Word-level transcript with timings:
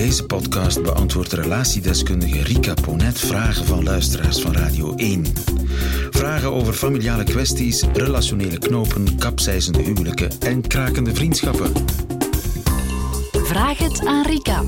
deze 0.00 0.24
podcast 0.24 0.82
beantwoordt 0.82 1.32
relatiedeskundige 1.32 2.42
Rika 2.42 2.74
Ponet 2.74 3.18
vragen 3.18 3.66
van 3.66 3.84
luisteraars 3.84 4.40
van 4.40 4.52
Radio 4.52 4.94
1. 4.94 5.24
Vragen 6.10 6.52
over 6.52 6.72
familiale 6.72 7.24
kwesties, 7.24 7.82
relationele 7.92 8.58
knopen, 8.58 9.18
kapseizende 9.18 9.82
huwelijken 9.82 10.30
en 10.40 10.66
krakende 10.66 11.14
vriendschappen. 11.14 11.72
Vraag 13.32 13.78
het 13.78 14.06
aan 14.06 14.26
Rika. 14.26 14.62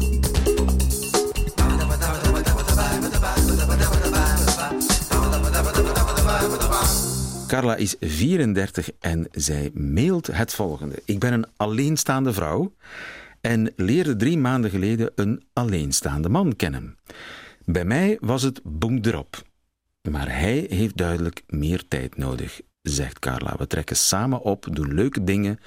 Carla 7.46 7.76
is 7.76 7.96
34 8.00 8.90
en 9.00 9.28
zij 9.30 9.70
mailt 9.74 10.26
het 10.26 10.54
volgende. 10.54 11.02
Ik 11.04 11.18
ben 11.18 11.32
een 11.32 11.46
alleenstaande 11.56 12.32
vrouw 12.32 12.72
en 13.42 13.72
leerde 13.76 14.16
drie 14.16 14.38
maanden 14.38 14.70
geleden 14.70 15.10
een 15.14 15.42
alleenstaande 15.52 16.28
man 16.28 16.56
kennen. 16.56 16.96
Bij 17.64 17.84
mij 17.84 18.18
was 18.20 18.42
het 18.42 18.60
boem 18.64 18.98
erop. 19.02 19.42
Maar 20.10 20.38
hij 20.38 20.66
heeft 20.68 20.96
duidelijk 20.96 21.42
meer 21.46 21.88
tijd 21.88 22.16
nodig, 22.16 22.60
zegt 22.82 23.18
Carla. 23.18 23.54
We 23.58 23.66
trekken 23.66 23.96
samen 23.96 24.40
op, 24.40 24.66
doen 24.70 24.94
leuke 24.94 25.24
dingen 25.24 25.58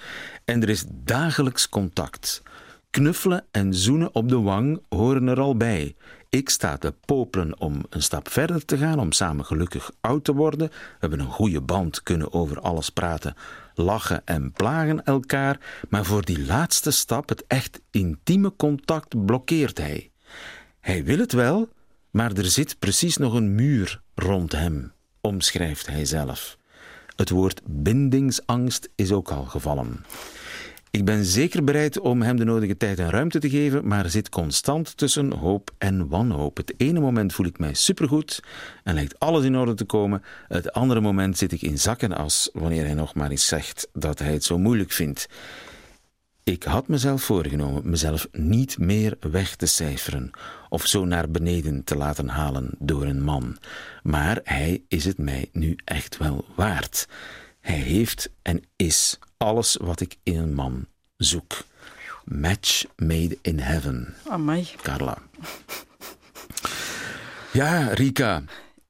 en 0.46 0.62
er 0.62 0.70
is 0.70 0.86
dagelijks 0.90 1.70
contact. 1.70 2.44
Knuffelen 2.90 3.46
en 3.52 3.74
zoenen 3.74 4.16
op 4.16 4.30
de 4.30 4.40
wang 4.40 4.84
horen 4.90 5.28
er 5.28 5.40
al 5.40 5.58
bij. 5.58 5.96
Ik 6.30 6.50
sta 6.50 6.78
te 6.78 6.94
popelen 7.06 7.60
om 7.60 7.86
een 7.90 8.02
stap 8.02 8.30
verder 8.30 8.66
te 8.66 8.78
gaan, 8.78 9.00
om 9.00 9.12
samen 9.12 9.46
gelukkig 9.46 9.92
oud 10.02 10.24
te 10.24 10.34
worden. 10.34 10.68
We 10.68 10.76
hebben 11.00 11.20
een 11.20 11.32
goede 11.32 11.62
band, 11.62 12.04
kunnen 12.04 12.34
over 12.34 12.60
alles 12.60 12.90
praten, 12.90 13.36
lachen 13.76 14.22
en 14.26 14.52
plagen 14.52 15.04
elkaar. 15.04 15.60
Maar 15.90 16.06
voor 16.06 16.26
die 16.26 16.46
laatste 16.46 16.92
stap, 16.92 17.30
het 17.30 17.44
echt 17.48 17.82
intieme 17.92 18.56
contact, 18.56 19.26
blokkeert 19.26 19.78
hij. 19.78 20.12
Hij 20.80 21.04
wil 21.04 21.18
het 21.18 21.32
wel, 21.32 21.70
maar 22.12 22.32
er 22.32 22.46
zit 22.46 22.80
precies 22.80 23.18
nog 23.18 23.34
een 23.34 23.56
muur 23.56 24.02
rond 24.16 24.52
hem, 24.52 24.92
omschrijft 25.22 25.88
hij 25.88 26.06
zelf. 26.06 26.58
Het 27.16 27.30
woord 27.30 27.62
bindingsangst 27.66 28.90
is 28.96 29.12
ook 29.12 29.32
al 29.32 29.44
gevallen. 29.44 30.06
Ik 30.96 31.06
ben 31.06 31.26
zeker 31.26 31.64
bereid 31.64 32.00
om 32.00 32.22
hem 32.22 32.38
de 32.38 32.44
nodige 32.44 32.78
tijd 32.78 33.00
en 33.00 33.10
ruimte 33.10 33.40
te 33.40 33.50
geven, 33.50 33.88
maar 33.88 34.10
zit 34.10 34.30
constant 34.30 34.98
tussen 34.98 35.34
hoop 35.34 35.72
en 35.78 36.08
wanhoop. 36.08 36.58
Het 36.58 36.74
ene 36.78 37.00
moment 37.00 37.34
voel 37.34 37.46
ik 37.46 37.60
mij 37.60 37.74
supergoed 37.74 38.40
en 38.84 38.94
lijkt 38.94 39.20
alles 39.20 39.46
in 39.46 39.58
orde 39.58 39.74
te 39.74 39.86
komen. 39.86 40.24
Het 40.48 40.74
andere 40.74 41.02
moment 41.02 41.38
zit 41.38 41.52
ik 41.52 41.62
in 41.62 41.78
zakken 41.78 42.18
als 42.18 42.50
wanneer 42.54 42.86
hij 42.86 42.94
nog 42.94 43.16
maar 43.16 43.30
eens 43.30 43.48
zegt 43.48 43.88
dat 43.94 44.20
hij 44.20 44.34
het 44.34 44.44
zo 44.44 44.58
moeilijk 44.58 44.92
vindt. 44.92 45.28
Ik 46.44 46.64
had 46.64 46.88
mezelf 46.88 47.24
voorgenomen 47.24 47.90
mezelf 47.90 48.28
niet 48.32 48.78
meer 48.78 49.18
weg 49.20 49.56
te 49.56 49.66
cijferen 49.66 50.32
of 50.70 50.86
zo 50.86 51.06
naar 51.06 51.30
beneden 51.30 51.84
te 51.84 51.96
laten 51.96 52.28
halen 52.28 52.70
door 52.80 53.04
een 53.04 53.24
man. 53.24 53.58
Maar 54.04 54.40
hij 54.44 54.84
is 54.88 55.06
het 55.06 55.18
mij 55.18 55.50
nu 55.52 55.76
echt 55.86 56.18
wel 56.18 56.46
waard. 56.56 57.08
Hij 57.66 57.76
heeft 57.76 58.30
en 58.42 58.64
is 58.76 59.20
alles 59.38 59.78
wat 59.82 60.02
ik 60.02 60.16
in 60.24 60.38
een 60.38 60.54
man 60.54 60.86
zoek. 61.18 61.54
Match 62.24 62.84
made 62.96 63.38
in 63.42 63.60
heaven. 63.60 64.14
Amai. 64.28 64.68
Carla. 64.82 65.18
Ja, 67.52 67.88
Rika. 67.94 68.44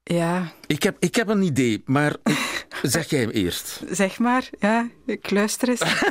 Ja. 0.03 0.52
Ik 0.68 0.84
heb, 0.84 0.96
ik 1.00 1.16
heb 1.16 1.28
een 1.28 1.42
idee, 1.42 1.81
maar 1.86 2.16
ik, 2.23 2.68
zeg 2.81 3.09
jij 3.09 3.20
hem 3.20 3.30
eerst. 3.30 3.81
Zeg 3.90 4.20
maar, 4.20 4.50
ja, 4.59 4.90
ik 5.06 5.31
luister 5.31 5.70
eens. 5.70 5.81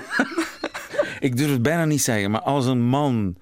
ik 1.20 1.36
durf 1.36 1.50
het 1.50 1.62
bijna 1.62 1.84
niet 1.84 2.02
zeggen, 2.02 2.30
maar 2.30 2.42
als 2.42 2.66
een 2.66 2.82
man 2.82 3.36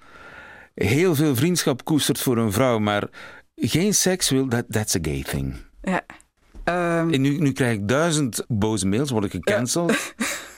heel 0.75 1.15
veel 1.15 1.37
vriendschap 1.37 1.85
koestert 1.85 2.19
voor 2.19 2.37
een 2.37 2.53
vrouw, 2.53 2.79
maar 2.79 3.09
geen 3.55 3.95
seks 3.95 4.31
wil, 4.31 4.49
that, 4.49 4.65
that's 4.69 4.97
a 4.97 4.99
gay 5.03 5.23
thing. 5.23 5.57
Ja. 5.83 6.05
Um, 7.11 7.21
nu, 7.21 7.39
nu 7.39 7.53
krijg 7.53 7.75
ik 7.75 7.89
duizend 7.89 8.45
boze 8.49 8.87
mails, 8.87 9.11
word 9.11 9.25
ik 9.25 9.31
gecanceld. 9.31 9.93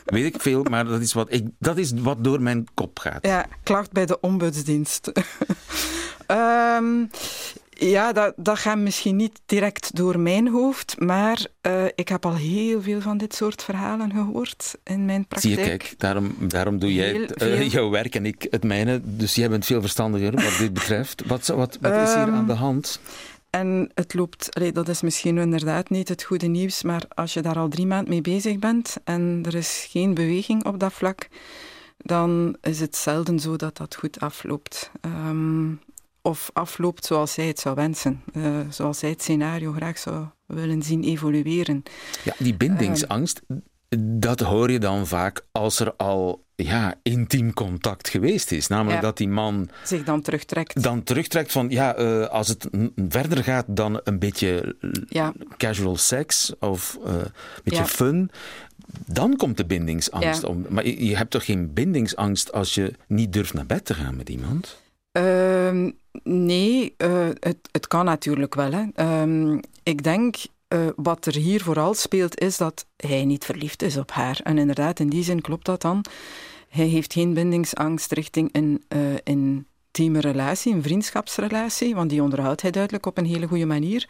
Weet 0.05 0.34
ik 0.34 0.41
veel, 0.41 0.62
maar 0.62 0.84
dat 0.84 1.00
is, 1.00 1.12
wat 1.12 1.32
ik, 1.32 1.47
dat 1.59 1.77
is 1.77 1.93
wat 1.97 2.25
door 2.25 2.43
mijn 2.43 2.66
kop 2.75 2.99
gaat. 2.99 3.27
Ja, 3.27 3.47
klacht 3.62 3.93
bij 3.93 4.06
de 4.06 4.21
ombudsdienst. 4.21 5.12
um, 6.28 7.10
ja, 7.94 8.12
dat, 8.12 8.32
dat 8.37 8.59
gaat 8.59 8.78
misschien 8.78 9.16
niet 9.16 9.41
direct 9.47 9.97
door 9.97 10.19
mijn 10.19 10.49
hoofd, 10.49 11.00
maar 11.00 11.47
uh, 11.66 11.84
ik 11.94 12.09
heb 12.09 12.27
al 12.27 12.34
heel 12.34 12.82
veel 12.82 13.00
van 13.00 13.19
dit 13.19 13.34
soort 13.34 13.62
verhalen 13.62 14.11
gehoord 14.11 14.75
in 14.84 15.05
mijn 15.05 15.26
praktijk. 15.26 15.55
Zie 15.55 15.65
je, 15.65 15.69
kijk, 15.69 15.94
daarom, 15.99 16.37
daarom 16.38 16.78
doe 16.78 16.94
jij 16.94 17.12
het, 17.12 17.43
uh, 17.43 17.71
jouw 17.71 17.91
werk 17.91 18.15
en 18.15 18.26
ik 18.26 18.47
het 18.50 18.65
mijne. 18.65 19.00
Dus 19.05 19.34
jij 19.34 19.49
bent 19.49 19.66
veel 19.66 19.81
verstandiger 19.81 20.32
wat 20.32 20.59
dit 20.59 20.72
betreft. 20.72 21.22
Wat, 21.26 21.47
wat, 21.47 21.78
wat 21.81 22.09
is 22.09 22.15
hier 22.15 22.28
um, 22.28 22.34
aan 22.34 22.47
de 22.47 22.53
hand? 22.53 23.00
En 23.55 23.91
het 23.95 24.15
loopt, 24.15 24.55
allee, 24.55 24.73
dat 24.73 24.89
is 24.89 25.03
misschien 25.03 25.39
inderdaad 25.39 25.91
niet 25.91 26.09
het 26.09 26.23
goede 26.23 26.47
nieuws, 26.47 26.83
maar 26.83 27.05
als 27.09 27.35
je 27.35 27.41
daar 27.43 27.57
al 27.57 27.69
drie 27.69 27.87
maanden 27.87 28.09
mee 28.09 28.21
bezig 28.21 28.59
bent 28.59 28.97
en 29.05 29.41
er 29.47 29.55
is 29.55 29.87
geen 29.91 30.15
beweging 30.15 30.65
op 30.65 30.81
dat 30.81 30.93
vlak, 30.93 31.29
dan 31.97 32.57
is 32.61 32.81
het 32.81 32.97
zelden 32.97 33.39
zo 33.39 33.57
dat 33.57 33.77
dat 33.77 33.95
goed 33.95 34.21
afloopt. 34.21 34.91
Um, 35.05 35.81
of 36.23 36.51
afloopt 36.53 37.05
zoals 37.05 37.33
zij 37.33 37.47
het 37.47 37.61
zou 37.61 37.75
wensen, 37.75 38.23
uh, 38.33 38.61
zoals 38.71 38.99
zij 38.99 39.11
het 39.11 39.23
scenario 39.23 39.73
graag 39.73 39.99
zou 39.99 40.27
willen 40.47 40.83
zien 40.83 41.03
evolueren. 41.03 41.83
Ja, 42.25 42.35
die 42.39 42.55
bindingsangst, 42.55 43.43
uh, 43.49 43.57
dat 43.99 44.41
hoor 44.41 44.71
je 44.71 44.79
dan 44.79 45.07
vaak 45.07 45.47
als 45.53 45.81
er 45.81 45.95
al 45.97 46.44
ja, 46.57 46.95
intiem 47.03 47.53
contact 47.53 48.09
geweest 48.09 48.53
is. 48.53 48.67
Namelijk 48.67 49.01
ja. 49.01 49.07
dat 49.07 49.17
die 49.17 49.29
man 49.29 49.69
zich 49.85 50.05
dan 50.05 50.21
terugtrekt. 50.21 50.83
Dan 50.83 51.03
terugtrekt 51.03 51.53
van 51.53 51.69
ja, 51.71 51.99
uh, 51.99 52.27
als 52.27 52.49
het 52.49 52.69
verder 53.09 53.45
gaat 53.45 53.65
dan 53.69 54.01
een 54.05 54.19
beetje 54.19 54.77
ja. 55.09 55.33
casual 55.57 55.97
seks 55.97 56.53
of 56.59 56.99
uh, 57.07 57.13
een 57.13 57.31
beetje 57.65 57.83
ja. 57.83 57.89
fun. 57.89 58.31
Dan 59.07 59.37
komt 59.37 59.57
de 59.57 59.67
bindingsangst 59.67 60.45
om. 60.45 60.67
Maar 60.69 60.87
je, 60.87 61.07
je 61.07 61.17
hebt 61.17 61.31
toch 61.31 61.45
geen 61.45 61.73
bindingsangst 61.73 62.53
als 62.53 62.75
je 62.75 62.93
niet 63.07 63.33
durft 63.33 63.55
naar 63.55 63.67
bed 63.67 63.85
te 63.85 63.95
gaan 63.95 64.17
met 64.17 64.29
iemand? 64.29 64.83
Uh, 65.19 65.91
nee, 66.23 66.95
uh, 66.99 67.29
het, 67.41 67.57
het 67.73 67.87
kan 67.87 68.05
natuurlijk 68.05 68.55
wel. 68.55 68.71
Hè. 68.73 68.85
Uh, 69.27 69.59
ik 69.83 70.03
denk 70.03 70.37
uh, 70.75 70.87
wat 70.97 71.27
er 71.27 71.35
hier 71.35 71.62
vooral 71.62 71.95
speelt, 71.95 72.41
is 72.41 72.57
dat 72.57 72.87
hij 72.97 73.25
niet 73.25 73.45
verliefd 73.45 73.83
is 73.83 73.97
op 73.97 74.11
haar. 74.11 74.41
En 74.43 74.59
inderdaad, 74.59 75.01
in 75.01 75.09
die 75.09 75.25
zin 75.25 75.41
klopt 75.41 75.67
dat 75.67 75.83
dan. 75.83 76.05
Hij 76.69 76.87
heeft 76.87 77.12
geen 77.12 77.35
bindingsangst 77.35 78.12
richting 78.12 78.49
een 78.53 78.85
uh, 78.89 79.15
intieme 79.23 79.73
relatie, 79.99 80.75
een 80.75 80.82
vriendschapsrelatie, 80.82 81.94
want 81.94 82.10
die 82.10 82.22
onderhoudt 82.22 82.62
hij 82.62 82.71
duidelijk 82.71 83.06
op 83.06 83.19
een 83.19 83.27
hele 83.27 83.47
goede 83.47 83.66
manier. 83.66 84.09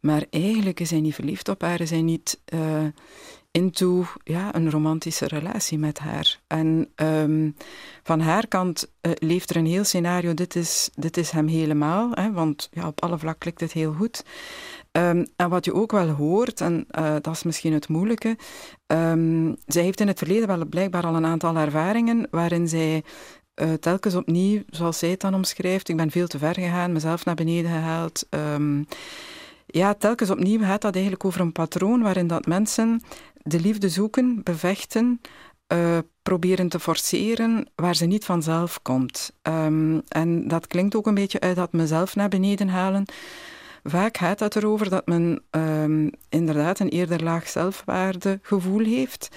Maar 0.00 0.24
eigenlijk 0.30 0.80
is 0.80 0.90
hij 0.90 1.00
niet 1.00 1.14
verliefd 1.14 1.48
op 1.48 1.62
haar, 1.62 1.80
is 1.80 1.90
hij 1.90 2.02
niet 2.02 2.40
uh, 2.54 2.60
into 3.50 4.04
ja, 4.24 4.54
een 4.54 4.70
romantische 4.70 5.26
relatie 5.26 5.78
met 5.78 5.98
haar. 5.98 6.40
En 6.46 6.88
um, 6.96 7.56
van 8.02 8.20
haar 8.20 8.46
kant 8.46 8.90
uh, 9.02 9.12
leeft 9.18 9.50
er 9.50 9.56
een 9.56 9.66
heel 9.66 9.84
scenario, 9.84 10.34
dit 10.34 10.56
is, 10.56 10.90
dit 10.94 11.16
is 11.16 11.30
hem 11.30 11.46
helemaal, 11.46 12.10
hè, 12.12 12.32
want 12.32 12.68
ja, 12.72 12.86
op 12.86 13.02
alle 13.02 13.18
vlakken 13.18 13.40
klikt 13.40 13.60
het 13.60 13.72
heel 13.72 13.92
goed. 13.92 14.24
Um, 14.92 15.26
en 15.36 15.48
wat 15.48 15.64
je 15.64 15.74
ook 15.74 15.92
wel 15.92 16.08
hoort, 16.08 16.60
en 16.60 16.86
uh, 16.98 17.14
dat 17.20 17.34
is 17.34 17.42
misschien 17.42 17.72
het 17.72 17.88
moeilijke, 17.88 18.36
um, 18.86 19.56
zij 19.66 19.82
heeft 19.82 20.00
in 20.00 20.06
het 20.06 20.18
verleden 20.18 20.46
wel 20.46 20.66
blijkbaar 20.66 21.06
al 21.06 21.14
een 21.14 21.26
aantal 21.26 21.56
ervaringen 21.56 22.28
waarin 22.30 22.68
zij 22.68 23.04
uh, 23.62 23.72
telkens 23.72 24.14
opnieuw, 24.14 24.62
zoals 24.70 24.98
zij 24.98 25.10
het 25.10 25.20
dan 25.20 25.34
omschrijft, 25.34 25.88
ik 25.88 25.96
ben 25.96 26.10
veel 26.10 26.26
te 26.26 26.38
ver 26.38 26.54
gegaan, 26.54 26.92
mezelf 26.92 27.24
naar 27.24 27.34
beneden 27.34 27.70
gehaald. 27.70 28.26
Um, 28.30 28.86
ja, 29.66 29.94
telkens 29.94 30.30
opnieuw 30.30 30.60
gaat 30.60 30.82
dat 30.82 30.94
eigenlijk 30.94 31.24
over 31.24 31.40
een 31.40 31.52
patroon 31.52 32.02
waarin 32.02 32.26
dat 32.26 32.46
mensen 32.46 33.02
de 33.42 33.60
liefde 33.60 33.88
zoeken, 33.88 34.40
bevechten, 34.42 35.20
uh, 35.72 35.98
proberen 36.22 36.68
te 36.68 36.80
forceren 36.80 37.68
waar 37.74 37.96
ze 37.96 38.06
niet 38.06 38.24
vanzelf 38.24 38.82
komt. 38.82 39.32
Um, 39.42 40.02
en 40.08 40.48
dat 40.48 40.66
klinkt 40.66 40.94
ook 40.94 41.06
een 41.06 41.14
beetje 41.14 41.40
uit 41.40 41.56
dat 41.56 41.72
mezelf 41.72 42.16
naar 42.16 42.28
beneden 42.28 42.68
halen. 42.68 43.04
Vaak 43.84 44.16
gaat 44.16 44.40
het 44.40 44.56
erover 44.56 44.90
dat 44.90 45.06
men 45.06 45.42
um, 45.50 46.10
inderdaad 46.28 46.78
een 46.78 46.88
eerder 46.88 47.22
laag 47.22 47.48
zelfwaardegevoel 47.48 48.84
heeft. 48.84 49.28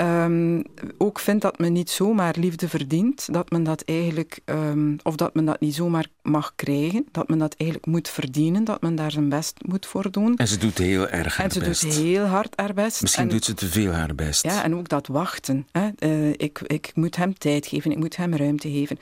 Um, 0.00 0.62
ook 0.98 1.18
vindt 1.18 1.42
dat 1.42 1.58
men 1.58 1.72
niet 1.72 1.90
zomaar 1.90 2.34
liefde 2.38 2.68
verdient, 2.68 3.32
dat 3.32 3.50
men 3.50 3.62
dat 3.62 3.82
eigenlijk, 3.82 4.40
um, 4.44 4.96
of 5.02 5.16
dat 5.16 5.34
men 5.34 5.44
dat 5.44 5.60
niet 5.60 5.74
zomaar 5.74 6.06
mag 6.22 6.52
krijgen, 6.56 7.06
dat 7.12 7.28
men 7.28 7.38
dat 7.38 7.54
eigenlijk 7.56 7.90
moet 7.90 8.08
verdienen, 8.08 8.64
dat 8.64 8.80
men 8.80 8.94
daar 8.94 9.10
zijn 9.10 9.28
best 9.28 9.56
moet 9.66 9.86
voor 9.86 10.10
doen. 10.10 10.36
En 10.36 10.48
ze 10.48 10.58
doet 10.58 10.78
heel 10.78 11.08
erg 11.08 11.36
haar 11.36 11.46
en 11.46 11.52
ze 11.52 11.60
best. 11.60 11.82
doet 11.82 11.92
heel 11.94 12.24
hard 12.24 12.52
haar 12.56 12.74
best. 12.74 13.02
Misschien 13.02 13.24
en, 13.24 13.30
doet 13.30 13.44
ze 13.44 13.54
te 13.54 13.66
veel 13.66 13.92
haar 13.92 14.14
best. 14.14 14.42
Ja, 14.42 14.62
en 14.62 14.74
ook 14.74 14.88
dat 14.88 15.06
wachten. 15.06 15.66
Hè. 15.72 15.88
Uh, 15.98 16.28
ik, 16.36 16.60
ik 16.66 16.90
moet 16.94 17.16
hem 17.16 17.38
tijd 17.38 17.66
geven, 17.66 17.90
ik 17.90 17.98
moet 17.98 18.16
hem 18.16 18.34
ruimte 18.34 18.70
geven. 18.70 18.98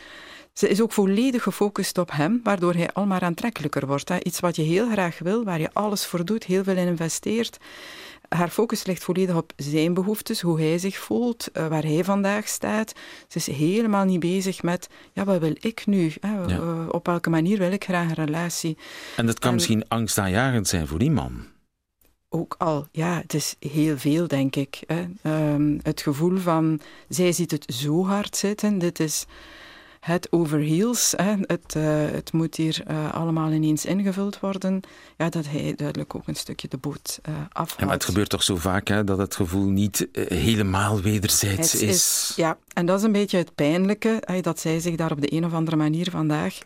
Ze 0.53 0.69
is 0.69 0.81
ook 0.81 0.93
volledig 0.93 1.43
gefocust 1.43 1.99
op 1.99 2.11
hem, 2.13 2.41
waardoor 2.43 2.75
hij 2.75 2.91
al 2.93 3.07
maar 3.07 3.23
aantrekkelijker 3.23 3.87
wordt. 3.87 4.09
Hè. 4.09 4.23
Iets 4.23 4.41
wat 4.41 4.57
je 4.57 4.63
heel 4.63 4.91
graag 4.91 5.19
wil, 5.19 5.45
waar 5.45 5.61
je 5.61 5.71
alles 5.73 6.07
voor 6.07 6.25
doet, 6.25 6.45
heel 6.45 6.65
veel 6.65 6.77
in 6.77 6.87
investeert. 6.87 7.59
Haar 8.33 8.49
focus 8.49 8.87
ligt 8.87 9.05
volledig 9.05 9.37
op 9.37 9.53
zijn 9.57 9.95
behoeftes, 9.95 10.41
hoe 10.41 10.61
hij 10.61 10.79
zich 10.79 10.97
voelt, 10.97 11.49
uh, 11.53 11.67
waar 11.67 11.83
hij 11.83 12.05
vandaag 12.05 12.49
staat. 12.49 12.93
Ze 13.29 13.39
is 13.39 13.47
helemaal 13.47 14.05
niet 14.05 14.21
bezig 14.21 14.63
met, 14.63 14.89
ja, 15.13 15.25
wat 15.25 15.41
wil 15.41 15.55
ik 15.61 15.87
nu? 15.87 16.13
Hè? 16.21 16.41
Ja. 16.47 16.87
op 16.89 17.07
welke 17.07 17.31
manier 17.31 17.59
wil 17.59 17.73
ik 17.73 17.85
graag 17.85 18.09
een 18.09 18.25
relatie? 18.25 18.77
En 19.17 19.27
dat 19.27 19.39
kan 19.39 19.55
misschien 19.55 19.89
angstaanjagend 19.89 20.69
zijn 20.69 20.87
voor 20.87 20.99
die 20.99 21.11
man 21.11 21.51
ook 22.33 22.55
al, 22.59 22.87
ja, 22.93 23.21
het 23.21 23.35
is 23.35 23.57
heel 23.59 23.99
veel, 23.99 24.29
denk 24.29 24.57
ik. 24.57 24.81
Hè. 24.87 25.05
Um, 25.53 25.81
het 25.83 26.01
gevoel 26.01 26.37
van, 26.37 26.81
zij 27.09 27.33
ziet 27.33 27.51
het 27.51 27.75
zo 27.75 28.07
hard 28.07 28.37
zitten, 28.37 28.79
dit 28.79 29.01
is 29.01 29.27
het 30.03 30.33
overheels, 30.33 31.15
hè. 31.17 31.35
Het, 31.41 31.75
uh, 31.77 31.83
het 32.11 32.33
moet 32.33 32.57
hier 32.57 32.83
uh, 32.91 33.13
allemaal 33.13 33.53
ineens 33.53 33.85
ingevuld 33.85 34.41
worden, 34.41 34.81
ja, 35.17 35.29
dat 35.29 35.47
hij 35.49 35.75
duidelijk 35.77 36.15
ook 36.15 36.27
een 36.27 36.35
stukje 36.35 36.69
de 36.69 36.77
boot 36.77 37.21
uh, 37.29 37.35
afhaalt. 37.49 37.81
Ja, 37.81 37.85
maar 37.85 37.95
het 37.95 38.05
gebeurt 38.05 38.29
toch 38.29 38.43
zo 38.43 38.57
vaak 38.57 38.89
hè, 38.89 39.05
dat 39.05 39.19
het 39.19 39.37
gevoel 39.37 39.69
niet 39.69 40.09
helemaal 40.13 41.01
wederzijds 41.01 41.75
is. 41.75 41.83
is. 41.83 42.33
Ja, 42.37 42.59
en 42.75 42.87
dat 42.87 42.99
is 42.99 43.05
een 43.05 43.13
beetje 43.13 43.39
het 43.39 43.55
pijnlijke, 43.55 44.23
hè, 44.25 44.41
dat 44.41 44.61
zij 44.61 44.81
zich 44.81 44.97
daar 44.97 45.13
op 45.13 45.21
de 45.21 45.33
een 45.33 45.45
of 45.45 45.53
andere 45.53 45.77
manier 45.77 46.11
vandaag 46.11 46.59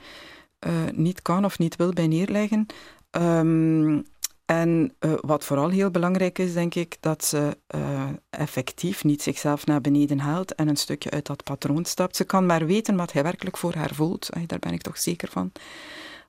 niet 0.95 1.23
kan 1.23 1.45
of 1.45 1.59
niet 1.59 1.77
wil 1.77 1.93
bij 1.93 2.07
neerleggen. 2.07 2.67
Um, 3.11 4.05
en 4.47 4.95
uh, 5.01 5.13
wat 5.21 5.45
vooral 5.45 5.69
heel 5.69 5.91
belangrijk 5.91 6.39
is, 6.39 6.53
denk 6.53 6.75
ik, 6.75 6.97
dat 7.01 7.25
ze 7.25 7.57
uh, 7.75 8.09
effectief 8.31 9.05
niet 9.05 9.23
zichzelf 9.23 9.67
naar 9.67 9.81
beneden 9.81 10.19
haalt 10.19 10.55
en 10.55 10.69
een 10.69 10.77
stukje 10.77 11.11
uit 11.11 11.27
dat 11.27 11.45
patroon 11.45 11.85
stapt. 11.85 12.17
Ze 12.17 12.25
kan 12.25 12.47
maar 12.47 12.67
weten 12.67 12.97
wat 12.97 13.13
hij 13.13 13.23
werkelijk 13.23 13.57
voor 13.57 13.75
haar 13.75 13.95
voelt. 13.95 14.29
Daar 14.47 14.59
ben 14.59 14.73
ik 14.73 14.83
toch 14.83 14.99
zeker 14.99 15.29
van. 15.29 15.53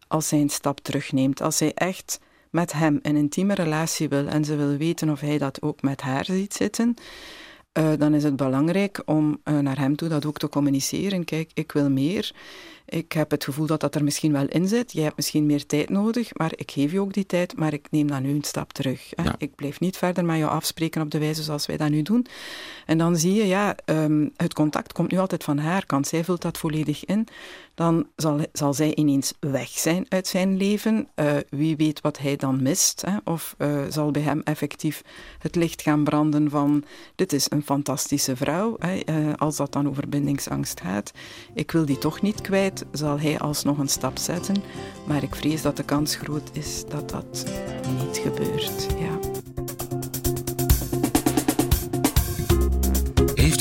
Als 0.08 0.28
zij 0.28 0.40
een 0.40 0.50
stap 0.50 0.80
terugneemt, 0.80 1.42
als 1.42 1.58
zij 1.58 1.74
echt 1.74 2.20
met 2.50 2.74
hem 2.74 3.00
een 3.02 3.16
intieme 3.16 3.54
relatie 3.54 4.10
wil 4.10 4.28
en 4.28 4.46
ze 4.46 4.56
wil 4.56 4.78
weten 4.78 5.10
of 5.10 5.20
hij 5.20 5.38
dat 5.38 5.62
ook 5.62 5.82
met 5.82 6.02
haar 6.02 6.26
ziet 6.26 6.54
zitten, 6.54 6.96
uh, 7.78 7.90
dan 7.98 8.14
is 8.14 8.24
het 8.24 8.36
belangrijk 8.36 9.02
om 9.06 9.40
naar 9.44 9.80
hem 9.80 9.96
toe 9.96 10.10
dat 10.10 10.26
ook 10.26 10.38
te 10.38 10.50
communiceren. 10.50 11.24
Kijk, 11.26 11.52
ik 11.54 11.72
wil 11.72 11.90
meer. 11.90 12.32
Ik 12.90 13.12
heb 13.12 13.32
het 13.32 13.44
gevoel 13.44 13.66
dat 13.66 13.80
dat 13.80 13.96
er 13.96 14.04
misschien 14.04 14.32
wel 14.32 14.46
in 14.48 14.68
zit. 14.68 14.92
Jij 14.92 15.04
hebt 15.04 15.16
misschien 15.16 15.46
meer 15.46 15.66
tijd 15.66 15.90
nodig, 15.90 16.36
maar 16.38 16.52
ik 16.56 16.72
geef 16.72 16.92
je 16.92 17.00
ook 17.00 17.14
die 17.14 17.26
tijd, 17.26 17.58
maar 17.58 17.74
ik 17.74 17.88
neem 17.92 18.08
dan 18.08 18.24
nu 18.24 18.30
een 18.30 18.44
stap 18.44 18.74
terug. 18.74 19.10
Hè. 19.16 19.32
Ik 19.38 19.56
blijf 19.56 19.80
niet 19.80 19.98
verder 19.98 20.26
met 20.26 20.38
jou 20.38 20.52
afspreken 20.52 21.02
op 21.02 21.12
de 21.12 21.20
wijze 21.20 21.44
zoals 21.44 21.66
wij 21.66 21.78
dat 21.78 21.90
nu 21.90 22.02
doen. 22.02 22.26
En 22.86 22.98
dan 22.98 23.18
zie 23.18 23.34
je, 23.34 23.48
ja, 23.48 23.76
um, 23.86 24.32
het 24.36 24.54
contact 24.54 24.94
komt 24.94 25.12
nu 25.12 25.18
altijd 25.18 25.44
van 25.44 25.58
haar 25.58 25.86
kant. 25.86 26.08
Zij 26.08 26.24
vult 26.24 26.42
dat 26.42 26.58
volledig 26.58 27.06
in. 27.06 27.28
Dan 27.78 28.08
zal, 28.16 28.40
zal 28.52 28.74
zij 28.74 28.96
ineens 28.96 29.34
weg 29.40 29.70
zijn 29.70 30.06
uit 30.10 30.28
zijn 30.28 30.58
leven. 30.58 31.08
Uh, 31.16 31.32
wie 31.50 31.76
weet 31.76 32.02
wat 32.02 32.18
hij 32.18 32.36
dan 32.36 32.62
mist. 32.62 33.04
Hè. 33.06 33.18
Of 33.24 33.56
uh, 33.58 33.82
zal 33.90 34.12
bij 34.12 34.22
hem 34.22 34.42
effectief 34.44 35.02
het 35.40 35.56
licht 35.56 35.82
gaan 35.82 36.04
branden 36.04 36.50
van 36.50 36.84
dit 37.16 37.34
is 37.34 37.46
een 37.52 37.64
fantastische 37.64 38.36
vrouw. 38.36 38.76
Hè. 38.80 39.00
Uh, 39.06 39.34
als 39.36 39.56
dat 39.56 39.72
dan 39.72 39.88
over 39.88 40.10
bindingsangst 40.10 40.82
gaat. 40.82 41.12
Ik 41.54 41.72
wil 41.72 41.86
die 41.86 41.98
toch 41.98 42.22
niet 42.22 42.42
kwijt 42.42 42.86
zal 42.92 43.20
hij 43.20 43.40
alsnog 43.40 43.78
een 43.78 43.90
stap 43.90 44.18
zetten. 44.18 44.56
Maar 45.08 45.24
ik 45.24 45.36
vrees 45.36 45.62
dat 45.62 45.78
de 45.78 45.86
kans 45.86 46.16
groot 46.16 46.50
is 46.52 46.86
dat 46.86 47.10
dat 47.10 47.46
niet 48.00 48.18
gebeurt. 48.18 48.88
Ja. 49.00 49.20